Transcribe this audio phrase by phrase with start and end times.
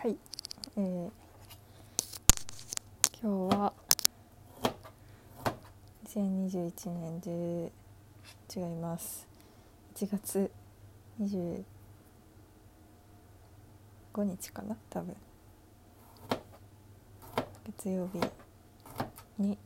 [0.00, 0.16] はい、
[0.76, 1.10] えー、
[3.20, 3.72] 今日は
[6.06, 7.72] 2021年10
[8.56, 9.26] 違います。
[9.96, 10.52] 1月
[11.20, 11.64] 25
[14.18, 15.16] 日かな多分。
[17.66, 18.20] 月曜日
[19.42, 19.58] に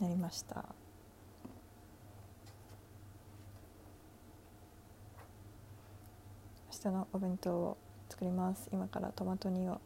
[0.00, 0.64] なりました。
[6.72, 7.76] 明日のお弁当を
[8.16, 8.70] 作ります。
[8.72, 9.78] 今からトマト煮を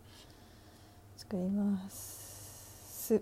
[1.17, 3.21] 作ります。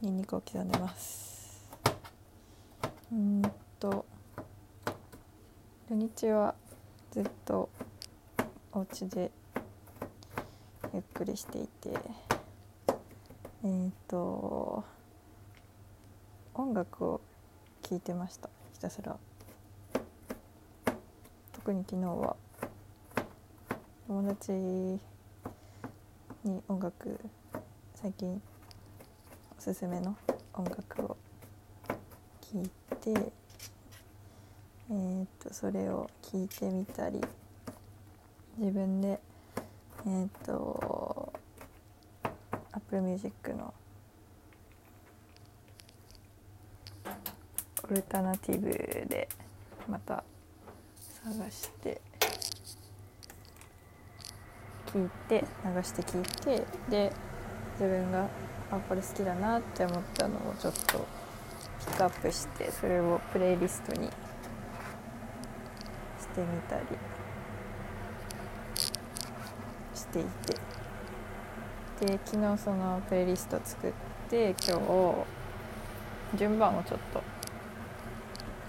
[0.00, 1.62] にんにくを刻んでます。
[3.12, 3.42] うん
[3.78, 4.04] と
[5.88, 6.56] 土日は
[7.12, 7.68] ずっと
[8.72, 9.30] お家で
[10.92, 11.90] ゆっくりしていて
[13.62, 14.82] えっ、ー、と
[16.54, 17.20] 音楽を
[17.82, 18.50] 聴いてました。
[18.72, 19.16] ひたすら。
[21.64, 22.34] 特に昨日は
[24.08, 25.00] 友達に
[26.66, 27.20] 音楽
[27.94, 28.42] 最近
[29.56, 30.16] おすすめの
[30.54, 31.16] 音楽を
[32.40, 33.10] 聴いて
[34.90, 37.20] えー、っとそれを聴いてみたり
[38.58, 39.20] 自分で
[40.04, 41.32] えー、っと
[42.72, 43.72] Apple Music の
[47.84, 48.68] オルタナティブ
[49.08, 49.28] で
[49.88, 50.24] また
[51.24, 52.00] 探して。
[54.92, 57.12] 聞いて流して聞いてで
[57.80, 58.28] 自分が
[58.70, 61.06] あこれ好きだなって思ったのをちょっと
[61.80, 64.12] ピックアップしてそれをプレイリストにし
[66.34, 66.84] てみたり
[69.94, 70.72] していて。
[72.04, 73.92] で昨日そのプレイリスト作っ
[74.28, 74.76] て今
[76.34, 77.20] 日順番をちょっと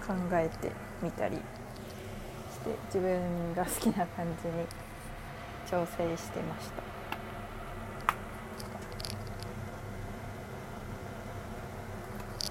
[0.06, 0.70] 考えて
[1.02, 1.38] みたり
[2.86, 4.66] 自分が好きな感じに
[5.70, 6.70] 調整してまし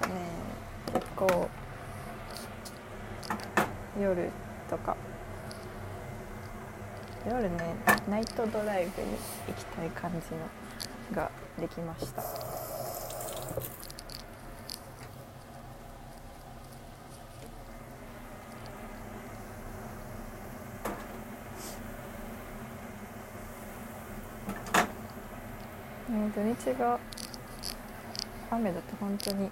[0.00, 0.08] た。
[0.08, 0.14] ね
[0.92, 1.48] 結構
[4.00, 4.30] 夜
[4.68, 4.96] とか
[7.26, 7.76] 夜ね
[8.08, 9.08] ナイトドライブに
[9.48, 10.16] 行きたい感じ
[11.14, 12.43] のができました。
[26.34, 26.98] 土日が
[28.50, 29.48] 雨だと本当に。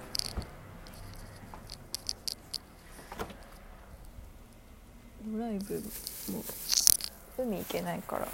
[5.25, 5.81] ドライブも
[7.38, 8.26] 海行けないから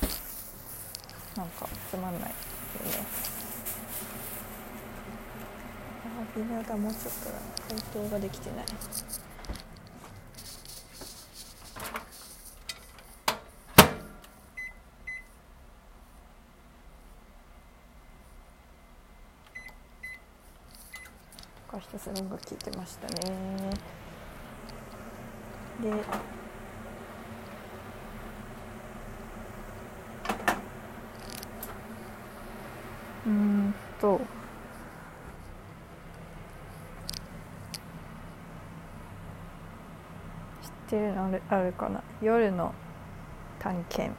[1.36, 2.34] なんかつまんないよね。
[6.04, 6.76] ああ微妙だ。
[6.76, 7.38] もうちょっとだ。
[7.68, 8.64] 解凍ができてない。
[21.88, 23.70] ひたすら音楽聴いてましたね。
[25.80, 25.90] で
[33.26, 34.20] うんと。
[40.62, 42.02] 知ってるのあるあるかな？
[42.20, 42.74] 夜の
[43.58, 44.14] 探検。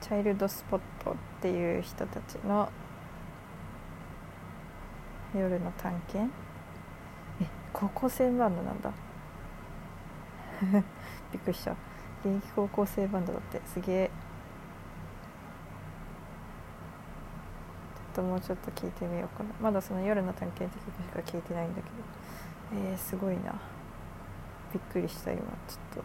[0.00, 2.70] チャイルドスポットっていう人たちの
[5.34, 6.32] 夜の探検？
[7.40, 8.92] え高校生バンドなんだ。
[11.32, 11.72] びっくりした。
[12.24, 13.60] 現役高校生バンドだって。
[13.66, 14.10] すげえ。
[18.14, 19.50] ちょっともうちょっと聞いてみようかな。
[19.60, 21.88] まだその夜の探検って曲しか聞いてないんだけ
[22.76, 22.88] ど。
[22.90, 23.54] えー、すごいな。
[24.72, 25.42] びっくりした今。
[25.42, 26.04] ちょっ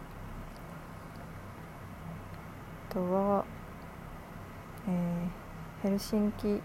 [2.90, 3.44] あとは
[4.86, 6.60] えー、ヘルシンキ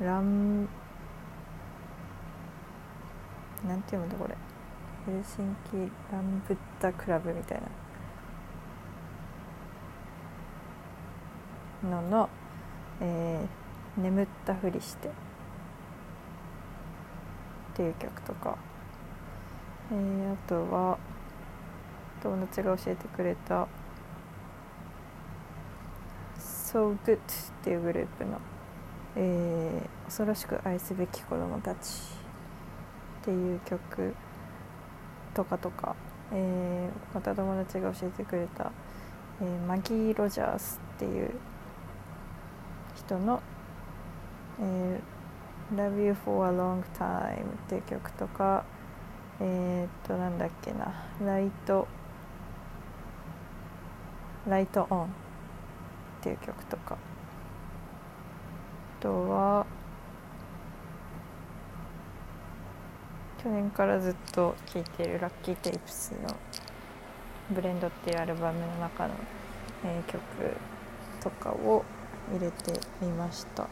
[0.00, 0.68] ラン
[3.70, 4.34] なんて読むんだこれ。
[5.06, 5.76] ヘルシンキ
[6.12, 7.62] ランブッダクラブみたい
[11.84, 11.88] な。
[11.88, 12.28] のの、
[13.00, 15.08] えー、眠ったふりして。
[15.08, 15.12] っ
[17.74, 18.58] ていう曲とか、
[19.92, 20.98] えー、あとは
[22.20, 23.68] 友達が教えてくれた
[26.36, 27.18] So Good っ
[27.62, 28.38] ていうグループの、
[29.14, 32.19] えー、恐ろしく愛すべき子供たち。
[33.20, 34.14] っていう曲
[35.34, 35.94] とかとか、
[36.32, 38.72] えー、また友達が教えてくれた、
[39.42, 41.30] えー、マギー・ロジャースっていう
[42.96, 43.42] 人の
[44.60, 48.64] 「えー、Love You for a Long Time」っていう曲とか
[49.40, 50.92] えー、っとなんだっけな
[51.24, 51.86] 「ライト」
[54.48, 55.08] 「ライトオン」っ
[56.22, 56.96] ていう曲とか。
[59.00, 59.64] あとは
[63.42, 66.36] 去年からずっと聴いているラッキーテイプスの
[67.50, 69.14] 「ブレンド」っていうアルバムの中の
[69.82, 70.20] え曲
[71.22, 71.82] とかを
[72.30, 73.66] 入れてみました。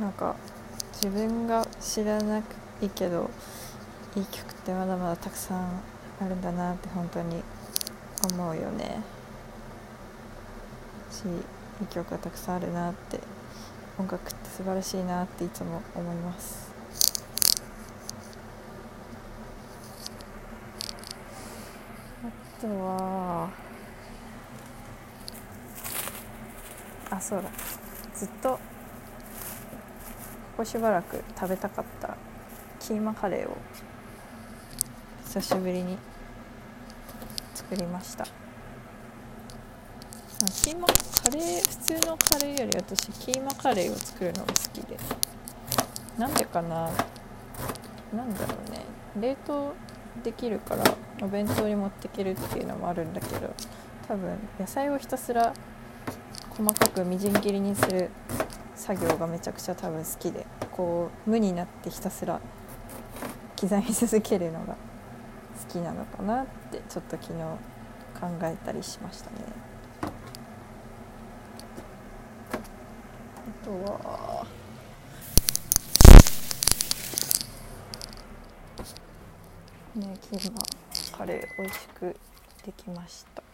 [0.00, 0.34] なんか
[1.02, 2.42] 自分が知らない
[2.90, 3.28] けど
[4.14, 5.82] いい曲ってまだまだたくさん
[6.20, 7.42] あるんだなって本当に
[8.32, 9.02] 思うよね。
[11.10, 11.24] し
[11.80, 13.18] いい曲がたくさんあるなって
[13.98, 16.72] 音楽って素晴らしいなっていつも思います。
[22.24, 23.50] あとは
[27.10, 27.50] あそうだ。
[28.14, 28.60] ずっと
[30.52, 32.16] ここしばらく食べたかった
[32.78, 33.56] キーマカレーを
[35.24, 35.96] 久しぶりに
[37.54, 38.26] 作りました。
[40.62, 44.98] キーマカレー普通のカレーより私キーマカレーを作るのが好きで。
[46.18, 46.90] なんでかな？
[48.14, 48.84] なんだろうね。
[49.18, 49.72] 冷凍
[50.22, 50.84] できるから
[51.22, 53.54] お弁当に持っていけるっていうのもあるんだけど
[54.06, 55.54] 多分野菜をひたすら
[56.50, 58.10] 細かくみじん切りにする
[58.82, 62.40] 作業がめちゃくちゃ多分好きでこう無になってひたすら
[63.56, 67.58] 刻み続けるのが好きなのかなってちょっと昨日考
[68.42, 69.36] えたりしましたね。
[73.62, 74.46] あとは
[79.94, 80.58] ねキーマ
[81.16, 82.16] カレー美味しく
[82.66, 83.44] できました。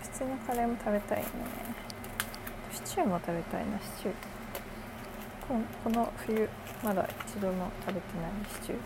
[0.00, 1.24] 普通のカレーも食べたいね
[2.72, 4.14] シチューも食べたいなシチュー。
[5.48, 6.48] このこの冬
[6.84, 8.30] まだ一度も食べてない
[8.60, 8.78] シチュー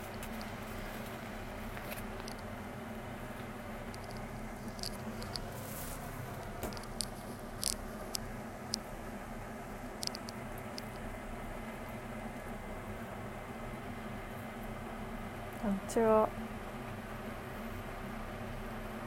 [15.65, 16.29] うちは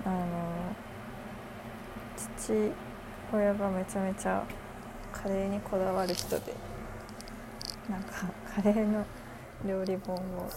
[0.06, 0.35] あの
[2.46, 2.54] 父
[3.34, 4.46] 親がめちゃめちゃ
[5.12, 6.54] カレーにこだわる人で
[7.90, 9.04] なんかカレーの
[9.68, 10.50] 料理本を持っ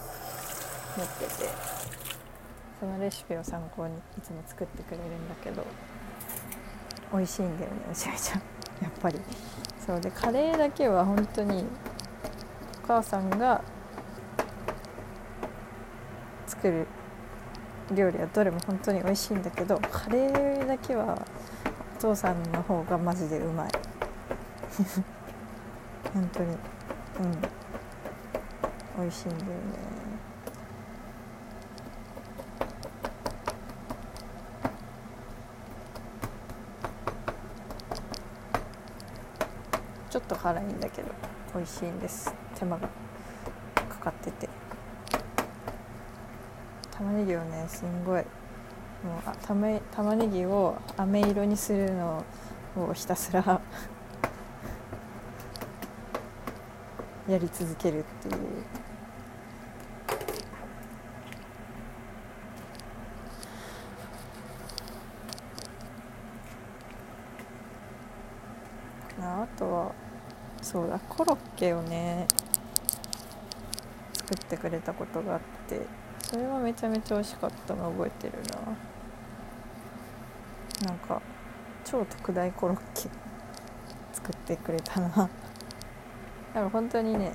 [1.17, 1.49] てて
[2.79, 5.65] そのレシピを参考にいつも作ってくれるんだけど
[7.11, 8.35] 美味しいんだよねめちゃめちゃ。
[8.35, 8.41] ん
[8.83, 9.19] やっぱり。
[9.83, 11.65] そうでカレーだけは本当に
[12.83, 13.63] お母さんが
[16.45, 16.85] 作る
[17.91, 21.17] 料理はどれも本当に美味しいんだけどカレーだけは
[21.99, 23.71] 父さんの方がマジでうまい。
[26.13, 26.51] 本当に。
[26.51, 26.57] うん。
[29.01, 29.55] 美味しいんだよね。
[40.09, 41.09] ちょっと辛いんだけど
[41.53, 42.33] 美味しいんです。
[42.55, 42.87] 手間が
[43.89, 44.49] かかってて。
[46.91, 48.23] 玉ねぎをねすんごい。
[49.03, 52.25] もうあため玉ねぎを飴色にするの
[52.75, 53.41] をひたすら
[57.27, 58.35] やり続けるっていう。
[69.21, 69.91] あとは
[70.61, 72.27] そうだコロッケをね
[74.13, 75.81] 作ってくれたことがあって
[76.29, 78.33] それはめちゃめちゃ美味しかったの覚えてる
[80.83, 80.87] な。
[80.87, 81.19] なんか
[81.83, 83.09] 超特大コロッケ
[84.13, 85.09] 作ってくれたな。
[85.09, 85.29] だか
[86.53, 87.31] ら本当にね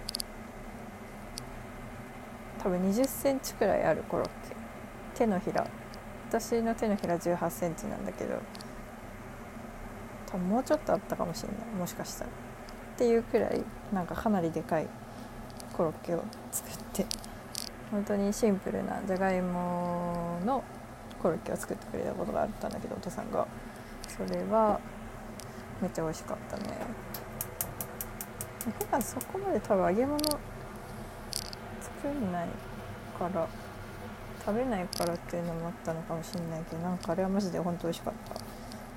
[2.63, 4.55] 多分2 0センチくらいあるコロッケ。
[5.17, 5.67] 手のひら。
[6.29, 8.41] 私の手のひら1 8センチなんだけど。
[10.27, 11.59] 多分もうちょっとあったかもしれない。
[11.77, 12.31] もしかしたら。
[12.31, 12.33] っ
[12.97, 14.87] ていうくらいなんかかなりでかい
[15.77, 16.23] コロッケを
[16.53, 17.24] 作って。
[17.91, 20.65] 本当にシンプルなじゃがいもの
[21.23, 23.47] コロッケを作ってくれたことがあったんだけどお父さんが。
[24.07, 24.79] それは
[25.81, 26.63] めっちゃ美味しかったね。
[28.61, 30.39] 普段そこまで多分揚げ物作
[32.09, 32.49] んない
[33.19, 33.49] から
[34.45, 38.15] 食べないからっていうのもあったのかもしれないけどなんかあれはマジで本当美味しかっ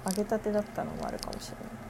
[0.03, 0.09] た。
[0.11, 1.86] 揚げたてだったのもあるかもしれない。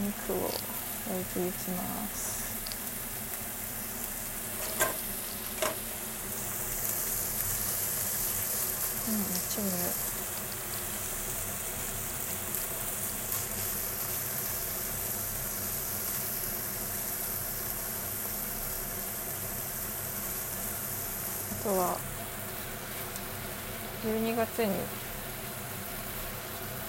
[0.00, 0.50] 肉を
[1.08, 1.82] 焼いていきま
[2.14, 2.38] す。
[9.08, 10.08] うんめっちゃうまい
[21.50, 21.98] あとは
[24.04, 24.70] 12月に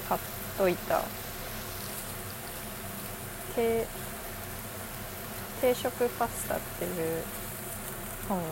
[0.08, 0.20] 買っ
[0.56, 1.19] といた。
[3.60, 3.86] 定
[5.60, 7.22] 定食パスタっていう
[8.26, 8.42] 本を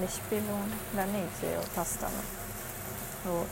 [0.00, 2.10] レシピ本だね一応パスタ
[3.30, 3.46] のを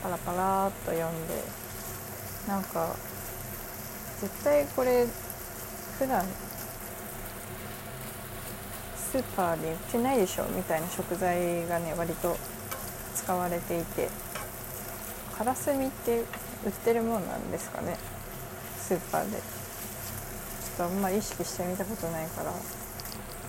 [0.00, 1.42] パラパラっと読んで
[2.46, 2.94] なんか
[4.20, 5.06] 絶対これ
[5.98, 6.24] 普段
[8.96, 12.36] スーパーで売ってないでしょみたいな食材がね割と
[13.16, 14.08] 使われていて
[15.36, 16.20] からすみって
[16.64, 17.96] 売ってるもんなんですかね。
[18.88, 19.36] スーパーで。
[19.36, 22.50] ちょっとあんまり意識してみたことないから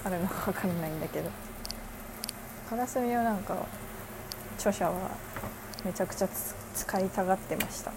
[0.03, 1.29] あるのか分かんないんだけど。
[2.69, 3.55] からすみをなんか
[4.58, 5.12] 著者は
[5.86, 6.27] めちゃくちゃ
[6.75, 7.93] 使いたがってました。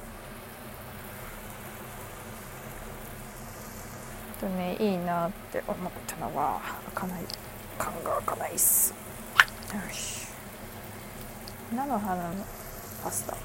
[4.40, 6.60] とねいいなって思ったのは
[6.94, 7.24] 開かない
[7.76, 8.94] 缶が開かないっす。
[9.74, 10.28] よし。
[11.74, 12.34] 菜の花の
[13.02, 13.36] パスタ。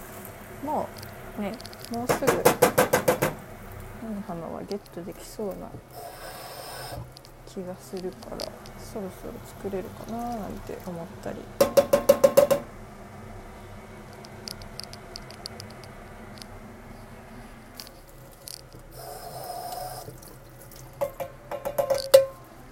[0.63, 0.87] も
[1.39, 1.51] うね
[1.91, 2.27] もうすぐ
[4.27, 5.69] 花はゲットできそうな
[7.45, 8.37] 気がするから
[8.77, 11.37] そろそろ作れるかななんて思ったり。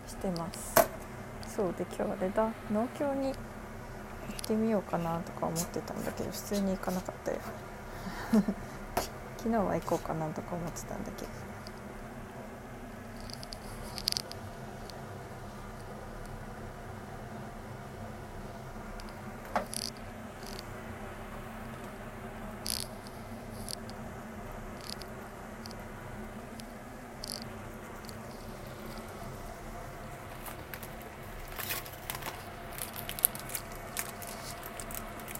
[0.07, 0.75] してます。
[1.55, 3.35] そうで今日あれだ農協に行っ
[4.47, 7.37] てみようかなとか思ってたんだけど普通に行かなかったよ。
[9.45, 11.29] 昨日は行こうかなとか思ってたんだけど。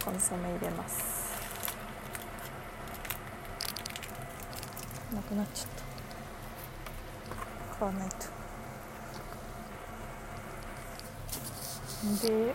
[0.04, 1.15] コンソメ入れます。
[5.16, 5.68] なくなっちゃっ
[7.70, 7.78] た。
[7.78, 8.16] 買わないと。
[12.22, 12.54] で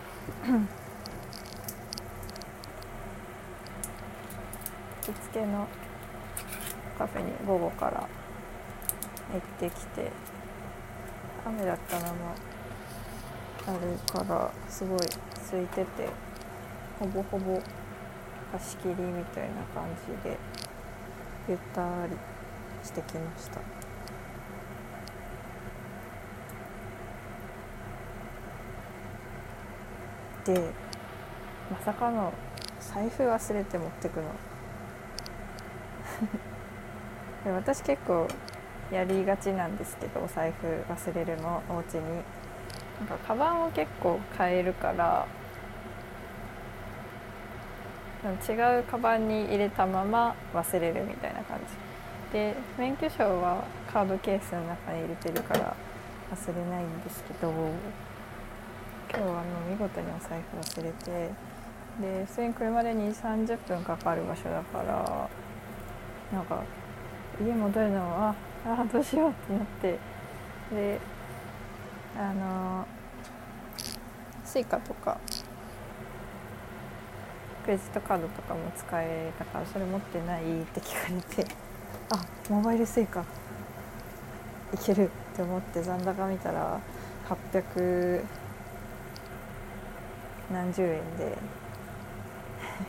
[5.07, 5.67] 行きつけの
[6.97, 8.07] カフェに午後から
[9.33, 10.11] 行ってきて
[11.45, 12.35] 雨だったのも
[13.67, 14.99] あるからすごい
[15.49, 16.09] 空いてて
[16.99, 17.59] ほぼほぼ
[18.51, 20.37] 貸し切りみたいな感じで
[21.49, 22.15] ゆったり
[22.83, 23.59] してきました。
[30.45, 30.71] で
[31.71, 32.33] まさかの
[32.79, 34.25] 財布忘れて持ってくの。
[37.45, 38.27] で私結構
[38.91, 42.23] やりがちなんですけどお財布忘れるのお家に。
[43.01, 45.25] なんかカバンを結構変えるから
[48.47, 51.90] 違うカバンに入れたまま忘れるみたいな感じ。
[52.31, 55.75] で免許証はカードケースの中に入れてるから
[56.33, 57.49] 忘れないんですけど
[59.09, 61.29] 今日はもう見事にお財布忘れて
[61.99, 65.29] で普通に車で2 3 0分かかる場所だから
[66.31, 66.63] なんか
[67.43, 68.35] 家戻るのもあ
[68.65, 69.99] あどうしようってなって
[70.73, 70.99] で
[72.17, 72.87] あの
[74.45, 75.19] スイカとか
[77.65, 81.70] クレジットカードとかも使えたからそれ持ってないって聞かれて。
[82.11, 83.21] あモバイルスイカ
[84.73, 85.09] いける。
[85.31, 86.81] って思って残高見たら
[87.53, 88.23] 800
[90.51, 91.37] 何十円で。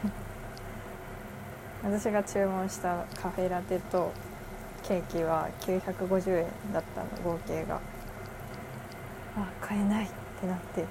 [1.85, 4.13] 私が注文したカフェラテと
[4.83, 7.81] ケーキは950円だったの合計が。
[9.37, 10.09] あ買えないっ
[10.41, 10.85] てなって。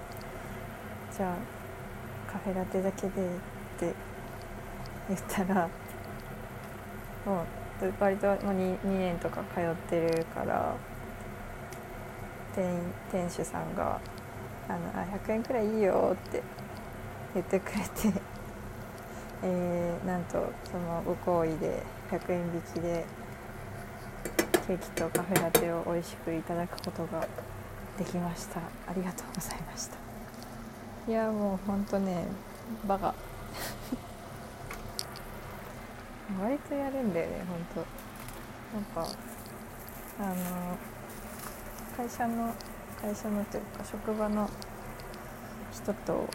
[1.15, 1.35] じゃあ
[2.31, 3.11] カフェラテだけでっ
[3.77, 3.93] て
[5.09, 5.69] 言ったら
[7.25, 7.45] もう
[7.99, 10.75] 割ともう 2, 2年とか通ってるから
[12.55, 12.79] 店
[13.11, 13.99] 店主さんが
[14.67, 16.43] あのあ100円くらいいいよって
[17.33, 18.13] 言ってくれて、
[19.43, 23.05] えー、なんとそのご好意で100円引きで
[24.67, 27.27] ケーキとカフェラテを美味しくいただくことが
[27.97, 28.59] できました。
[28.59, 29.97] ありがとうございました。
[31.07, 32.25] いやもうほんとね
[32.87, 33.13] バカ。
[36.39, 38.11] 割とやるんだよねほんと。
[38.73, 39.05] なんか
[40.19, 40.77] あの
[41.97, 42.53] 会社の
[43.01, 44.49] 会社のというか職場の
[45.73, 46.29] 人と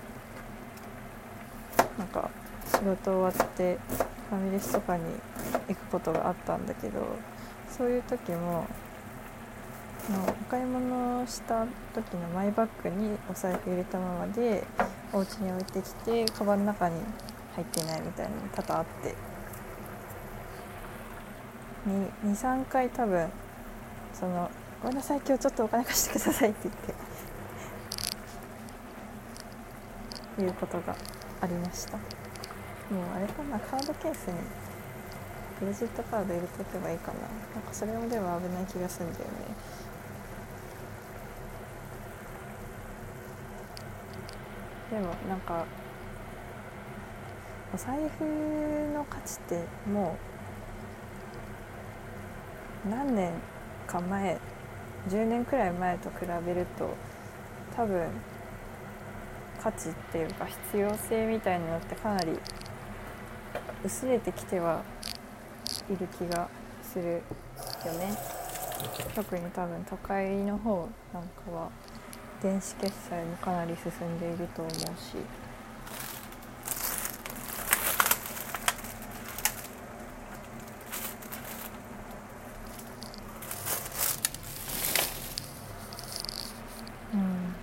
[1.97, 2.31] なんか
[2.67, 3.79] 仕事終わって
[4.29, 5.05] ファミレスとかに
[5.69, 7.01] 行くことがあったんだけど
[7.71, 8.67] そういう時も
[10.11, 14.65] のお買い物した時のマイバッグにお財布入れたままで
[15.13, 17.01] お家に置いてきてカバンの中に
[17.55, 19.36] 入っていないみたいなの多々あって。
[21.87, 23.31] 23回多分
[24.13, 24.51] その
[24.83, 26.75] 「ごめんなさい今日ちょっとお金貸してください」って言っ
[30.37, 30.97] ていうことが
[31.41, 31.97] ありました。
[31.97, 32.05] もう
[33.17, 34.35] あれかなカードケースに
[35.59, 37.21] クレジットカード入れとけばいいかな。
[37.21, 39.31] なんかそれもでも危ない気がするんだよね。
[44.91, 45.65] でもなんか
[47.75, 48.25] お財布
[48.95, 50.36] の価値ってもう
[52.91, 53.33] 何年
[53.87, 54.39] か前
[55.09, 56.17] 10年くらい前と比
[56.47, 56.95] べると
[57.77, 58.09] 多分
[59.63, 62.39] 価値っていうか必要性みたいなのってかなり
[63.85, 64.83] 薄れてきては
[65.91, 66.49] いる気が
[66.83, 67.23] する
[67.85, 68.37] よね。
[69.15, 71.71] 特に多分都会の方なんかは
[72.43, 75.17] 電子決済もかなり進んでいると思うし
[87.15, 87.55] うん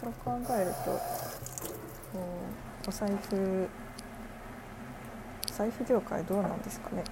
[0.00, 1.00] そう考えると
[2.88, 3.68] お財布
[5.52, 7.04] 財布業界どうなんですかね。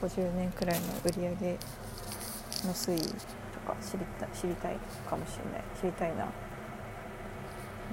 [0.00, 1.58] 50年くらいの売り上げ
[2.64, 3.08] の推移と
[3.66, 4.76] か知りた知りたい
[5.10, 5.62] かもしれない。
[5.80, 6.26] 知りたいな。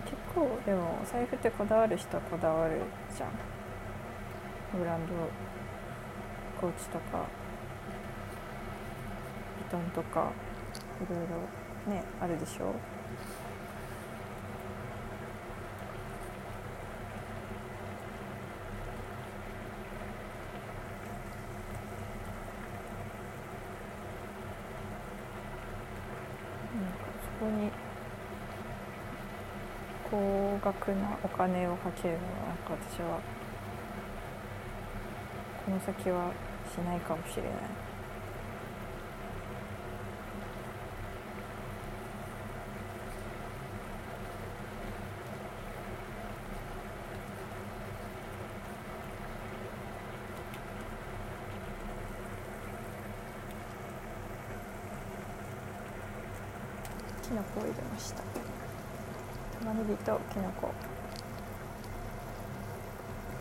[0.05, 2.81] 結構でもお財布ってこだわる人はこだわる
[3.15, 3.29] じゃん。
[4.77, 5.13] ブランド
[6.61, 7.25] コーチとか
[9.63, 10.31] ヴィトンとか
[11.01, 11.19] いろい
[11.87, 12.75] ろねあるでしょ
[27.39, 27.71] こに
[30.11, 33.19] 高額なお金をかけるのはなんか私は
[35.65, 36.31] この先は
[36.73, 37.51] しないかもしれない。
[57.29, 58.68] きのこを入れました
[59.59, 60.71] 玉ねぎときのこ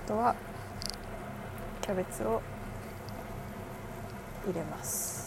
[0.04, 0.34] あとは
[1.80, 2.42] キャベツを
[4.44, 5.18] 入れます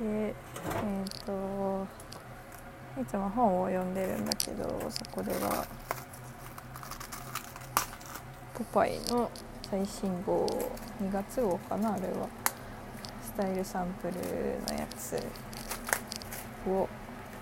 [0.00, 1.86] でえっ、ー、と
[3.00, 5.66] いつも本を読んでるんだけどそこでは
[8.54, 9.30] ポパイの
[9.70, 10.46] 最新号
[11.02, 12.28] 2月号かなあれは
[13.22, 14.12] スタイルサンプル
[14.68, 15.16] のやつ
[16.68, 16.86] を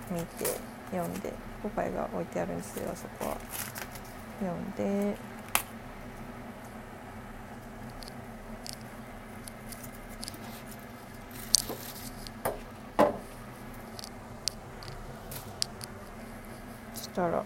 [0.09, 0.45] 見て
[0.91, 3.37] 読んでポパイが置いてあるんですよそこは。
[4.39, 5.17] 読んで
[16.95, 17.43] したら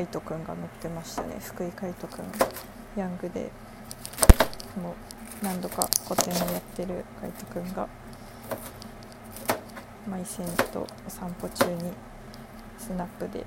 [0.00, 1.36] 海斗くんが乗ってましたね。
[1.40, 2.24] 福井海斗くん
[2.96, 3.50] ヤングで。
[4.82, 7.86] もう何度か個展をやってる海斗くんが。
[10.08, 11.92] マイセンとお散歩中に
[12.78, 13.44] スナップで。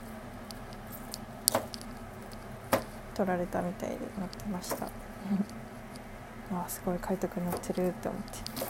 [3.15, 4.85] 撮られたみたいで乗ってました。
[6.53, 8.63] あすごい海斗くん乗ってるって思って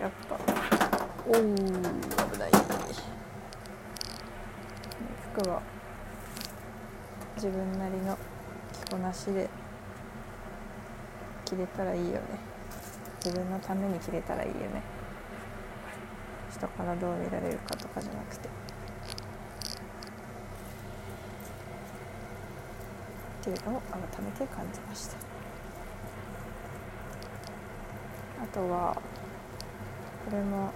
[0.00, 0.38] やっぱ
[1.30, 1.42] おお危
[2.40, 2.50] ない
[5.32, 5.62] 服は
[7.36, 8.18] 自分なりの
[8.72, 9.48] 着こなしで
[11.44, 12.20] 着れたらいいよね。
[13.24, 14.82] 自分のために着れたらいいよね。
[16.52, 18.48] 人からどう見られるかとかじゃなくて。
[18.48, 18.50] っ
[23.44, 25.16] ていうのを改めて感じました。
[28.42, 29.00] あとは
[30.28, 30.72] これも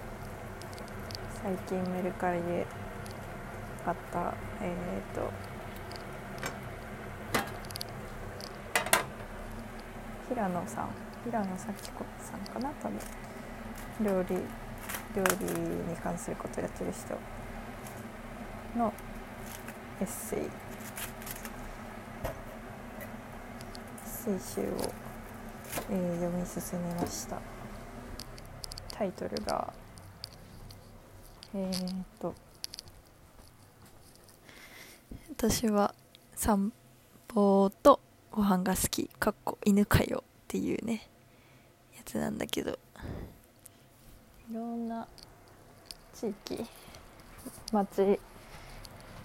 [1.45, 2.65] 最近メルカリで
[3.85, 5.31] 買ったえっ、ー、と
[10.27, 10.89] 平野さん
[11.23, 12.71] 平野咲子さんかな？
[12.81, 12.97] 多分。
[14.01, 14.37] 料理
[15.15, 15.45] 料理
[15.87, 17.15] に関することやってる人
[18.79, 18.91] の
[20.01, 20.39] エッセイ。
[20.39, 20.49] エッ
[24.03, 24.73] セイ集を、
[25.91, 27.39] えー、読み進めました。
[28.97, 29.71] タイトルが
[31.57, 32.35] えー、っと
[35.31, 35.95] 私は
[36.35, 36.73] 散
[37.29, 41.07] 歩とご飯が好きかっこ犬かよっていうね
[41.95, 42.77] やつなんだけど。
[44.51, 45.07] いろんな
[46.13, 46.65] 地域
[47.71, 48.19] 街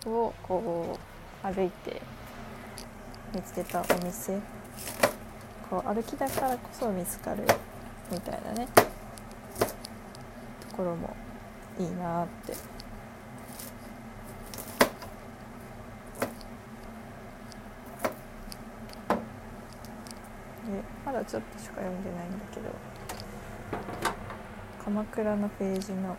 [0.06, 0.96] をこ
[1.42, 2.00] う歩いて
[3.34, 4.38] 見つけたお店。
[5.68, 7.42] こう歩きだからこそ見つかる
[8.12, 8.68] みたいなね。
[10.70, 11.16] ところも
[11.78, 12.52] いいなって。
[12.52, 12.58] で
[21.04, 22.70] まだちょっとしか読んでないんだけど。
[24.90, 26.16] 鎌倉のページの、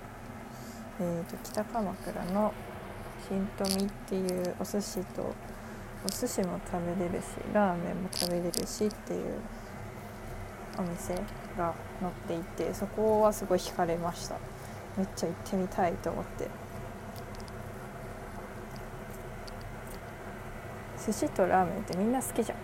[0.99, 2.53] えーと、北鎌倉の
[3.27, 5.33] 新富っていうお寿司と
[6.05, 9.39] お寿司も食べれるしラーメンも食べれるしっていう
[10.77, 11.15] お店
[11.57, 14.37] が載っていてそこはすごい惹かれました。
[14.97, 16.49] めっちゃ行ってみたいと思って。
[21.03, 22.57] 寿司とラーメンってみんな好きじゃん。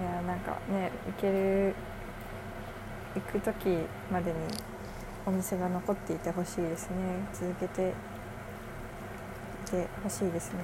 [0.00, 1.74] いやなんかね行ける
[3.14, 4.36] 行く時までに
[5.26, 6.96] お店が残っていてほしいですね。
[7.34, 10.60] 続けていてほしいですね。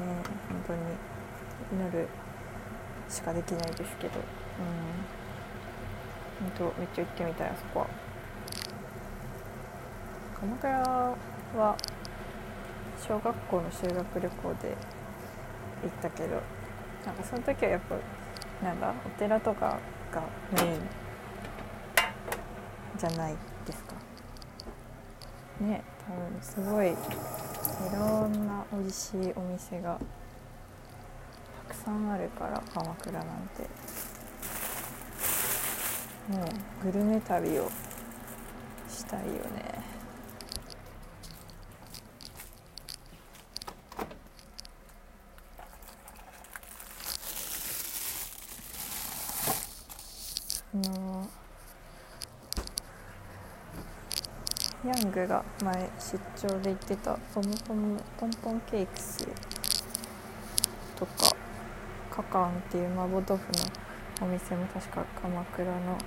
[0.49, 0.81] 本当に
[1.73, 2.09] 祈る
[3.09, 4.18] しかできないですけど。
[4.18, 4.23] う
[5.20, 5.23] ん。
[6.40, 7.87] 本当めっちゃ行ってみたいあそこは
[10.40, 11.77] 鎌倉は
[13.01, 14.77] 小学校の修学旅行で
[15.83, 16.40] 行ったけど
[17.07, 17.81] なんかその時はやっ
[18.61, 19.79] ぱなんだお寺とか
[20.12, 20.81] がメイン
[22.99, 23.94] じゃないですか
[25.61, 26.94] ね多分すごいい
[27.92, 29.99] ろんな美味しいお店が
[31.68, 33.25] たくさんあるから鎌倉なん
[33.57, 34.13] て。
[36.28, 37.70] もうグルメ旅を
[38.88, 39.94] したいよね。
[54.84, 59.26] ヤングが前出張で行ってたポムポムポンポンケーキス
[60.96, 61.34] とか
[62.10, 63.38] カカンっていう麻婆豆腐の
[64.20, 65.98] お店も確か鎌倉の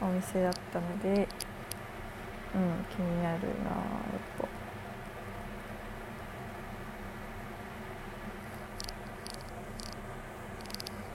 [0.00, 1.28] お店だったので
[2.54, 3.40] うん気になるなやっ
[4.38, 4.48] ぱ。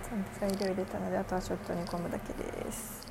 [0.08, 3.06] ちゃんと材料入れたのであとはちょっと煮込むだけです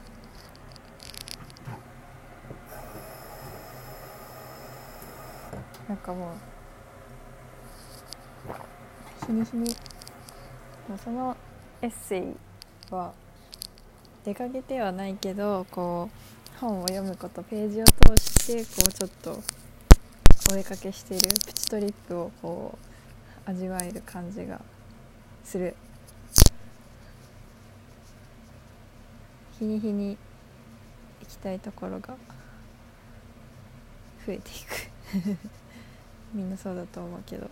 [5.86, 6.36] なんかもう
[9.26, 9.76] 日に日に
[11.04, 11.36] その
[11.82, 12.34] エッセイ
[12.94, 13.12] は
[14.24, 16.08] 出かけてはないけどこ
[16.56, 19.42] う本を読むことページを通してこうちょっと
[20.50, 22.78] お出かけしているプチトリップをこ
[23.46, 24.60] う味わえる感じが
[25.44, 25.74] する。
[29.58, 30.18] 日に日に
[31.20, 32.14] 行きたいところが
[34.26, 34.52] 増えてい
[35.24, 35.38] く。
[36.34, 37.48] みんなそうだと思うけど。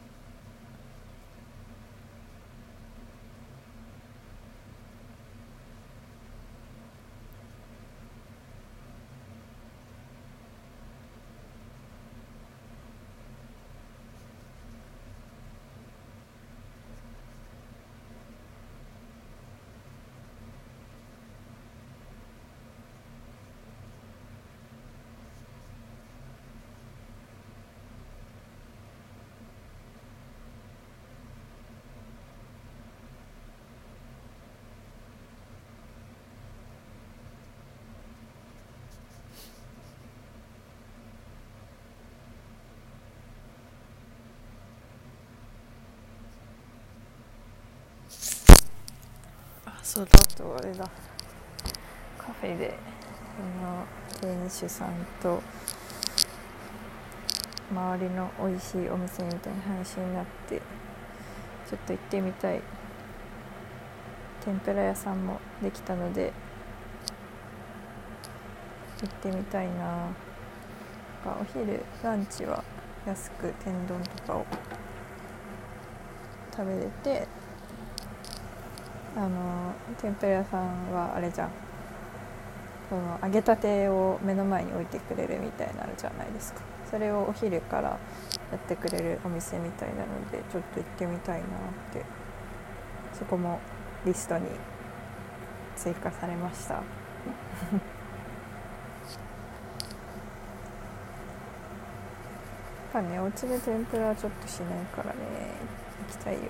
[49.94, 50.90] そうだとあれだ。
[52.18, 52.76] カフェで
[53.38, 53.87] あの
[54.20, 54.88] 店主さん
[55.22, 55.40] と
[57.70, 60.61] 周りの美味しいお店みたいな話になって
[61.70, 62.61] ちょっと行ってみたい。
[64.44, 66.33] 天ぷら屋さんもできたので
[69.00, 70.09] 行ってみたいな。
[71.24, 72.62] お昼ランチは
[73.07, 74.46] 安く天丼とかを
[76.54, 77.26] 食べれて
[79.16, 81.50] あの天ぷら屋さんはあれじゃん
[82.88, 86.61] その揚げたてを目の前に置いてくれるみたいなのじゃないですか。
[86.90, 87.98] それをお昼からや
[88.57, 91.48] ってくれるお店みたいなのでちょっと行ってみたいなっ
[91.92, 92.05] て
[93.12, 93.59] そこも
[94.05, 94.46] リストに
[95.77, 96.74] 追加されました。
[96.74, 96.85] やっ
[102.92, 105.14] ぱねお家で天ぷらはちょっとしないからね
[106.09, 106.46] 行きたいよね。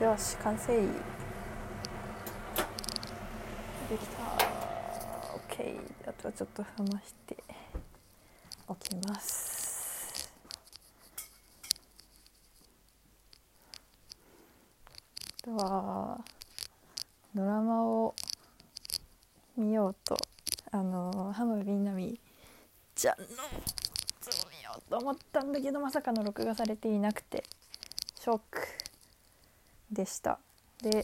[0.00, 0.88] よし完成で
[3.96, 4.22] きた。
[5.54, 7.36] OK あとはちょっと冷まして
[8.66, 10.32] おきます
[15.42, 16.20] あとは
[17.34, 18.14] ドラマを
[19.56, 20.16] 見ようと。
[20.72, 22.20] あの浜辺美波
[22.96, 23.26] ちゃんの。
[24.58, 27.44] 見ようと思ったんだけどまさかの録画されていなくて。
[28.18, 28.83] ショック。
[29.90, 30.38] でした。
[30.82, 31.02] で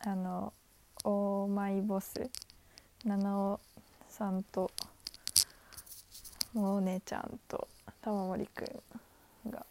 [0.00, 0.52] あの
[1.04, 2.30] 「オーマイボス」
[3.04, 3.60] 七尾
[4.08, 4.70] さんと
[6.54, 7.68] お姉ちゃんと
[8.02, 8.82] 玉森く
[9.46, 9.64] んが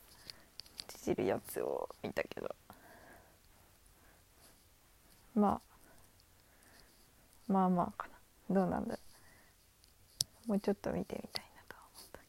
[1.05, 2.55] 出てるやつを見たけど。
[5.35, 5.61] ま
[7.47, 8.07] あまあまあか
[8.49, 8.55] な。
[8.55, 9.01] どうなんだろ
[10.47, 10.49] う。
[10.49, 12.25] もうちょっと見てみたいなとは思ったけ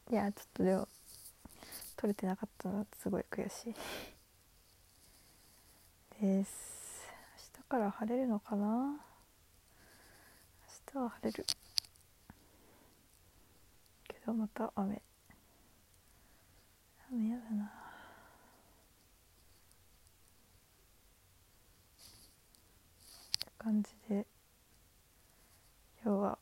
[0.11, 0.89] いやちょっとでも
[1.95, 3.75] 撮れてなかったのはすごい悔しい。
[6.19, 7.07] です。
[7.55, 8.65] 明日から晴れるのかな？
[8.67, 8.99] 明
[10.91, 11.45] 日は晴れる。
[14.09, 15.01] けどまた雨。
[17.09, 17.71] 雨やだな。
[23.57, 24.27] 感じで
[26.03, 26.37] 今日は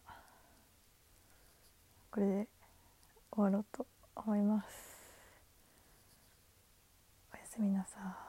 [2.10, 2.59] これで
[3.40, 4.68] 終わろうと思います。
[7.34, 8.29] おやすみなさい。